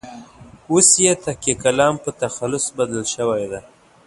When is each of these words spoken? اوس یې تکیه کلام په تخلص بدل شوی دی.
اوس 0.71 0.89
یې 1.05 1.13
تکیه 1.23 1.55
کلام 1.63 1.95
په 2.03 2.09
تخلص 2.21 2.65
بدل 2.77 3.03
شوی 3.13 3.43
دی. 3.51 3.61